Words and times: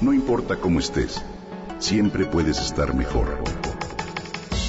No 0.00 0.14
importa 0.14 0.56
cómo 0.56 0.78
estés, 0.78 1.22
siempre 1.78 2.24
puedes 2.24 2.58
estar 2.58 2.94
mejor. 2.94 3.38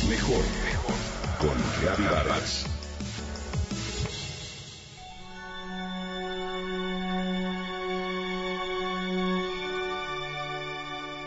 Mejor, 0.09 0.43
mejor. 0.65 0.95
Con 1.39 2.05
Vargas. 2.09 2.65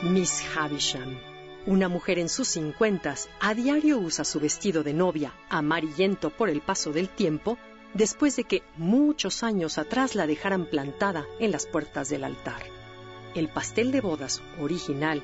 Miss 0.03 0.45
Havisham. 0.55 1.19
Una 1.65 1.89
mujer 1.89 2.19
en 2.19 2.29
sus 2.29 2.49
cincuentas 2.49 3.31
a 3.41 3.55
diario 3.55 3.99
usa 3.99 4.27
su 4.27 4.39
vestido 4.39 4.83
de 4.83 4.93
novia, 4.93 5.33
amarillento 5.49 6.29
por 6.29 6.51
el 6.51 6.61
paso 6.61 6.93
del 6.93 7.09
tiempo, 7.09 7.57
después 7.95 8.37
de 8.37 8.45
que 8.45 8.63
muchos 8.77 9.43
años 9.43 9.79
atrás 9.79 10.15
la 10.15 10.27
dejaran 10.27 10.67
plantada 10.67 11.25
en 11.41 11.53
las 11.53 11.65
puertas 11.65 12.11
del 12.11 12.25
altar. 12.25 12.74
El 13.35 13.49
pastel 13.49 13.91
de 13.91 14.01
bodas 14.01 14.43
original 14.61 15.23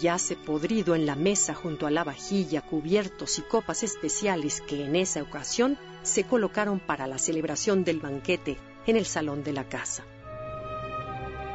yace 0.00 0.34
podrido 0.34 0.94
en 0.94 1.06
la 1.06 1.14
mesa 1.14 1.54
junto 1.54 1.86
a 1.86 1.90
la 1.90 2.02
vajilla, 2.02 2.62
cubiertos 2.62 3.38
y 3.38 3.42
copas 3.42 3.82
especiales 3.84 4.60
que 4.60 4.84
en 4.84 4.96
esa 4.96 5.22
ocasión 5.22 5.78
se 6.02 6.24
colocaron 6.24 6.80
para 6.80 7.06
la 7.06 7.18
celebración 7.18 7.84
del 7.84 8.00
banquete 8.00 8.58
en 8.86 8.96
el 8.96 9.06
salón 9.06 9.44
de 9.44 9.52
la 9.52 9.68
casa. 9.68 10.04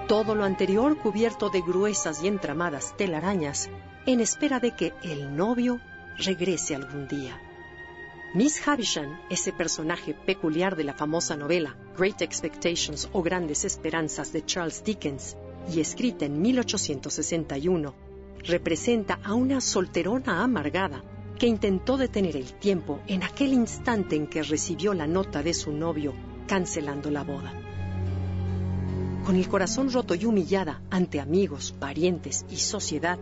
Todo 0.08 0.36
lo 0.36 0.44
anterior 0.44 0.98
cubierto 0.98 1.50
de 1.50 1.62
gruesas 1.62 2.24
y 2.24 2.28
entramadas 2.28 2.96
telarañas 2.98 3.70
en 4.06 4.22
espera 4.22 4.60
de 4.60 4.76
que 4.76 4.94
el 5.04 5.36
novio 5.36 5.80
regrese 6.18 6.76
algún 6.76 7.08
día. 7.08 7.40
Miss 8.34 8.66
Havisham, 8.66 9.20
ese 9.30 9.52
personaje 9.52 10.14
peculiar 10.14 10.76
de 10.76 10.84
la 10.84 10.94
famosa 10.94 11.36
novela 11.36 11.76
Great 11.98 12.22
Expectations 12.22 13.10
o 13.12 13.22
Grandes 13.22 13.66
Esperanzas 13.66 14.32
de 14.32 14.46
Charles 14.46 14.84
Dickens, 14.84 15.36
y 15.74 15.80
escrita 15.80 16.26
en 16.26 16.42
1861, 16.42 17.94
representa 18.44 19.20
a 19.24 19.34
una 19.34 19.62
solterona 19.62 20.44
amargada 20.44 21.04
que 21.38 21.48
intentó 21.48 21.98
detener 21.98 22.36
el 22.36 22.54
tiempo 22.54 23.00
en 23.08 23.24
aquel 23.24 23.54
instante 23.54 24.16
en 24.16 24.28
que 24.28 24.44
recibió 24.44 24.94
la 24.94 25.08
nota 25.08 25.42
de 25.42 25.54
su 25.54 25.72
novio 25.72 26.14
cancelando 26.48 27.10
la 27.10 27.24
boda. 27.24 27.54
Con 29.26 29.36
el 29.36 29.48
corazón 29.48 29.92
roto 29.92 30.16
y 30.16 30.26
humillada 30.26 30.82
ante 30.90 31.20
amigos, 31.20 31.74
parientes 31.78 32.46
y 32.50 32.58
sociedad, 32.58 33.20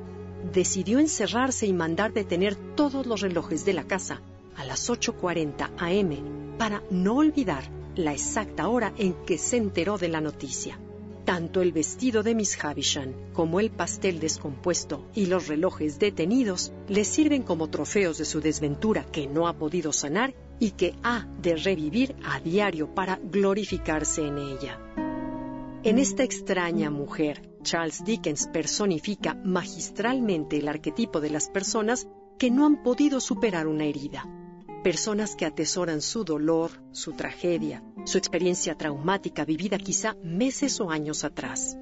decidió 0.53 0.99
encerrarse 0.99 1.67
y 1.67 1.73
mandar 1.73 2.13
detener 2.13 2.55
todos 2.55 3.05
los 3.05 3.21
relojes 3.21 3.65
de 3.65 3.73
la 3.73 3.83
casa 3.83 4.21
a 4.55 4.65
las 4.65 4.89
8.40 4.89 5.71
am 5.77 6.57
para 6.57 6.81
no 6.89 7.17
olvidar 7.17 7.69
la 7.95 8.13
exacta 8.13 8.67
hora 8.67 8.93
en 8.97 9.13
que 9.25 9.37
se 9.37 9.57
enteró 9.57 9.97
de 9.97 10.07
la 10.07 10.21
noticia. 10.21 10.79
Tanto 11.27 11.61
el 11.61 11.73
vestido 11.73 12.23
de 12.23 12.33
Miss 12.35 12.57
Havisham 12.63 13.33
como 13.33 13.59
el 13.59 13.69
pastel 13.69 14.21
descompuesto 14.21 15.09
y 15.13 15.25
los 15.25 15.49
relojes 15.49 15.99
detenidos 15.99 16.71
le 16.87 17.03
sirven 17.03 17.43
como 17.43 17.69
trofeos 17.69 18.17
de 18.17 18.23
su 18.23 18.39
desventura 18.39 19.03
que 19.03 19.27
no 19.27 19.49
ha 19.49 19.57
podido 19.57 19.91
sanar 19.91 20.33
y 20.57 20.71
que 20.71 20.95
ha 21.03 21.27
de 21.41 21.57
revivir 21.57 22.15
a 22.23 22.39
diario 22.39 22.95
para 22.95 23.19
glorificarse 23.21 24.25
en 24.25 24.37
ella. 24.37 24.79
En 25.83 25.99
esta 25.99 26.23
extraña 26.23 26.89
mujer, 26.89 27.41
Charles 27.61 28.05
Dickens 28.05 28.47
personifica 28.47 29.33
magistralmente 29.43 30.59
el 30.59 30.69
arquetipo 30.69 31.19
de 31.19 31.31
las 31.31 31.49
personas 31.49 32.07
que 32.39 32.51
no 32.51 32.65
han 32.65 32.83
podido 32.83 33.19
superar 33.19 33.67
una 33.67 33.83
herida. 33.83 34.36
Personas 34.87 35.35
que 35.35 35.45
atesoran 35.45 36.01
su 36.01 36.23
dolor, 36.23 36.71
su 36.93 37.11
tragedia, 37.11 37.83
su 38.05 38.17
experiencia 38.17 38.77
traumática 38.77 39.43
vivida 39.43 39.77
quizá 39.77 40.15
meses 40.23 40.79
o 40.79 40.91
años 40.91 41.25
atrás. 41.25 41.77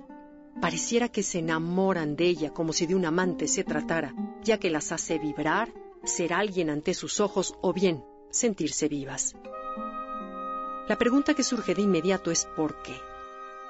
Pareciera 0.60 1.08
que 1.10 1.22
se 1.22 1.38
enamoran 1.38 2.16
de 2.16 2.26
ella 2.26 2.50
como 2.50 2.74
si 2.74 2.88
de 2.88 2.96
un 2.96 3.06
amante 3.06 3.48
se 3.48 3.64
tratara, 3.64 4.16
ya 4.42 4.58
que 4.58 4.72
las 4.72 4.92
hace 4.92 5.20
vibrar, 5.20 5.72
ser 6.04 6.34
alguien 6.34 6.72
ante 6.72 6.96
sus 6.96 7.20
ojos 7.20 7.54
o 7.62 7.74
bien 7.74 8.04
sentirse 8.32 8.88
vivas. 8.88 9.36
La 10.88 10.98
pregunta 10.98 11.36
que 11.36 11.44
surge 11.44 11.76
de 11.76 11.84
inmediato 11.84 12.32
es 12.32 12.48
¿por 12.56 12.82
qué? 12.82 12.96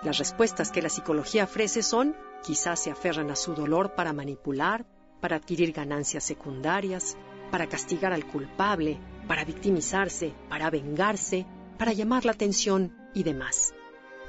Las 0.01 0.18
respuestas 0.18 0.72
que 0.72 0.81
la 0.81 0.88
psicología 0.88 1.44
ofrece 1.44 1.84
son, 1.84 2.16
quizás 2.41 2.81
se 2.81 2.90
aferran 2.90 3.29
a 3.31 3.35
su 3.35 3.53
dolor 3.53 3.95
para 3.95 4.13
manipular, 4.13 4.85
para 5.19 5.35
adquirir 5.35 5.74
ganancias 5.74 6.24
secundarias, 6.24 7.18
para 7.51 7.68
castigar 7.68 8.13
al 8.13 8.25
culpable, 8.25 8.97
para 9.28 9.46
victimizarse, 9.46 10.34
para 10.50 10.69
vengarse, 10.69 11.46
para 11.78 11.94
llamar 11.94 12.25
la 12.25 12.31
atención 12.31 12.96
y 13.13 13.24
demás. 13.24 13.74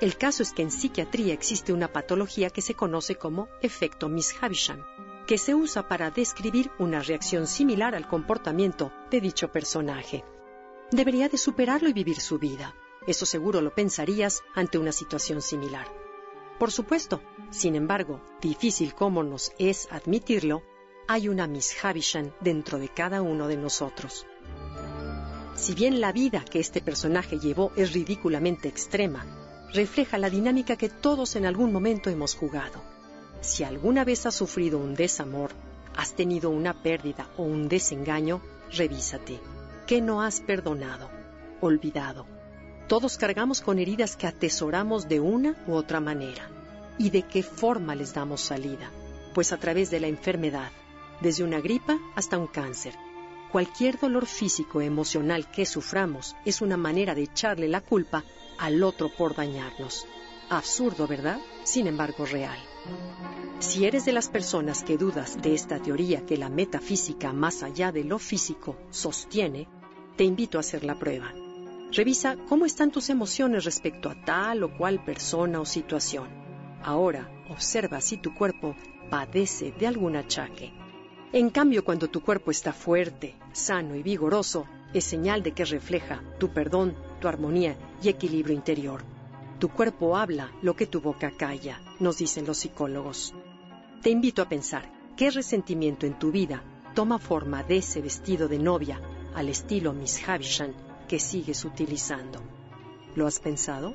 El 0.00 0.16
caso 0.16 0.42
es 0.42 0.52
que 0.52 0.62
en 0.62 0.70
psiquiatría 0.70 1.32
existe 1.32 1.72
una 1.72 1.92
patología 1.92 2.50
que 2.50 2.60
se 2.60 2.74
conoce 2.74 3.14
como 3.14 3.48
efecto 3.62 4.08
Miss 4.08 4.34
Havisham, 4.40 4.84
que 5.26 5.38
se 5.38 5.54
usa 5.54 5.88
para 5.88 6.10
describir 6.10 6.70
una 6.78 7.00
reacción 7.00 7.46
similar 7.46 7.94
al 7.94 8.06
comportamiento 8.06 8.92
de 9.10 9.20
dicho 9.20 9.50
personaje. 9.50 10.24
Debería 10.90 11.28
de 11.28 11.38
superarlo 11.38 11.88
y 11.88 11.92
vivir 11.92 12.20
su 12.20 12.38
vida. 12.38 12.74
Eso 13.06 13.24
seguro 13.24 13.60
lo 13.60 13.74
pensarías 13.74 14.42
ante 14.54 14.78
una 14.78 14.92
situación 14.92 15.40
similar. 15.40 15.86
Por 16.58 16.70
supuesto, 16.70 17.22
sin 17.50 17.74
embargo, 17.74 18.22
difícil 18.40 18.94
como 18.94 19.22
nos 19.22 19.52
es 19.58 19.88
admitirlo, 19.90 20.62
hay 21.08 21.28
una 21.28 21.46
Miss 21.46 21.76
Havisham 21.82 22.32
dentro 22.40 22.78
de 22.78 22.88
cada 22.88 23.22
uno 23.22 23.48
de 23.48 23.56
nosotros. 23.56 24.26
Si 25.56 25.74
bien 25.74 26.00
la 26.00 26.12
vida 26.12 26.44
que 26.44 26.60
este 26.60 26.80
personaje 26.80 27.38
llevó 27.38 27.72
es 27.76 27.92
ridículamente 27.92 28.68
extrema, 28.68 29.26
refleja 29.72 30.18
la 30.18 30.30
dinámica 30.30 30.76
que 30.76 30.88
todos 30.88 31.36
en 31.36 31.46
algún 31.46 31.72
momento 31.72 32.10
hemos 32.10 32.34
jugado. 32.34 32.80
Si 33.40 33.64
alguna 33.64 34.04
vez 34.04 34.26
has 34.26 34.34
sufrido 34.34 34.78
un 34.78 34.94
desamor, 34.94 35.50
has 35.96 36.14
tenido 36.14 36.50
una 36.50 36.82
pérdida 36.82 37.28
o 37.36 37.42
un 37.42 37.68
desengaño, 37.68 38.42
revísate. 38.70 39.40
¿Qué 39.86 40.00
no 40.00 40.22
has 40.22 40.40
perdonado? 40.40 41.10
Olvidado 41.60 42.26
todos 42.88 43.18
cargamos 43.18 43.60
con 43.62 43.80
heridas 43.80 44.16
que 44.16 44.28
atesoramos 44.28 45.08
de 45.08 45.18
una 45.18 45.56
u 45.66 45.72
otra 45.72 45.98
manera. 46.00 46.48
¿Y 46.98 47.10
de 47.10 47.22
qué 47.22 47.42
forma 47.42 47.96
les 47.96 48.14
damos 48.14 48.40
salida? 48.40 48.90
Pues 49.34 49.52
a 49.52 49.56
través 49.56 49.90
de 49.90 49.98
la 49.98 50.06
enfermedad, 50.06 50.70
desde 51.20 51.42
una 51.42 51.60
gripa 51.60 51.98
hasta 52.14 52.38
un 52.38 52.46
cáncer. 52.46 52.94
Cualquier 53.52 53.98
dolor 53.98 54.26
físico 54.26 54.78
o 54.78 54.82
emocional 54.82 55.50
que 55.50 55.66
suframos 55.66 56.36
es 56.44 56.60
una 56.60 56.76
manera 56.76 57.14
de 57.14 57.22
echarle 57.22 57.68
la 57.68 57.80
culpa 57.80 58.24
al 58.58 58.82
otro 58.82 59.08
por 59.08 59.34
dañarnos. 59.34 60.06
Absurdo, 60.50 61.06
¿verdad? 61.06 61.38
Sin 61.64 61.86
embargo, 61.86 62.26
real. 62.26 62.58
Si 63.58 63.86
eres 63.86 64.04
de 64.04 64.12
las 64.12 64.28
personas 64.28 64.82
que 64.82 64.98
dudas 64.98 65.40
de 65.40 65.54
esta 65.54 65.80
teoría 65.80 66.26
que 66.26 66.36
la 66.36 66.48
metafísica 66.48 67.32
más 67.32 67.62
allá 67.62 67.90
de 67.92 68.04
lo 68.04 68.18
físico 68.18 68.76
sostiene, 68.90 69.68
te 70.16 70.24
invito 70.24 70.58
a 70.58 70.60
hacer 70.60 70.84
la 70.84 70.98
prueba. 70.98 71.32
Revisa 71.92 72.36
cómo 72.48 72.66
están 72.66 72.90
tus 72.90 73.10
emociones 73.10 73.64
respecto 73.64 74.10
a 74.10 74.24
tal 74.24 74.62
o 74.64 74.76
cual 74.76 75.04
persona 75.04 75.60
o 75.60 75.64
situación. 75.64 76.28
Ahora, 76.82 77.30
observa 77.48 78.00
si 78.00 78.16
tu 78.16 78.34
cuerpo 78.34 78.76
padece 79.08 79.72
de 79.72 79.86
algún 79.86 80.16
achaque. 80.16 80.72
En 81.32 81.50
cambio, 81.50 81.84
cuando 81.84 82.08
tu 82.08 82.22
cuerpo 82.22 82.50
está 82.50 82.72
fuerte, 82.72 83.34
sano 83.52 83.94
y 83.96 84.02
vigoroso, 84.02 84.66
es 84.94 85.04
señal 85.04 85.42
de 85.42 85.52
que 85.52 85.64
refleja 85.64 86.22
tu 86.38 86.50
perdón, 86.50 86.94
tu 87.20 87.28
armonía 87.28 87.76
y 88.02 88.08
equilibrio 88.08 88.54
interior. 88.54 89.02
Tu 89.58 89.68
cuerpo 89.68 90.16
habla 90.16 90.52
lo 90.62 90.76
que 90.76 90.86
tu 90.86 91.00
boca 91.00 91.32
calla, 91.36 91.80
nos 91.98 92.18
dicen 92.18 92.46
los 92.46 92.58
psicólogos. 92.58 93.34
Te 94.02 94.10
invito 94.10 94.40
a 94.40 94.48
pensar 94.48 94.90
qué 95.16 95.30
resentimiento 95.30 96.06
en 96.06 96.18
tu 96.18 96.30
vida 96.30 96.62
toma 96.94 97.18
forma 97.18 97.62
de 97.62 97.78
ese 97.78 98.00
vestido 98.00 98.48
de 98.48 98.58
novia 98.58 99.00
al 99.34 99.48
estilo 99.48 99.92
Miss 99.92 100.26
Havisham 100.26 100.72
que 101.08 101.18
sigues 101.18 101.64
utilizando. 101.64 102.40
¿Lo 103.14 103.26
has 103.26 103.40
pensado? 103.40 103.94